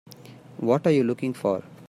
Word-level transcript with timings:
What 0.57 0.87
are 0.87 0.91
you 0.91 1.03
looking 1.03 1.31
for? 1.35 1.61